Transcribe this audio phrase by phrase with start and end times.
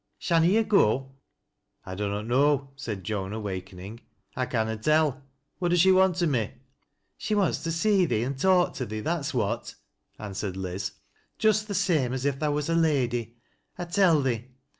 [0.17, 1.11] Shanna yo' go?""
[1.85, 3.99] I dunnot know," said Joan awakening,"
[4.35, 5.21] I canna tell.
[5.61, 6.55] Wliat does she want o' me?""
[7.19, 9.75] She wants to see tliee an' talk to thee, that's what,"
[10.17, 10.93] answered Liz,
[11.37, 13.37] —"just th' same as if tha was a lady,
[13.75, 14.45] 1 tell thee.